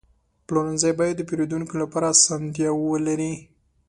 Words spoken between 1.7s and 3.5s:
لپاره اسانتیاوې ولري.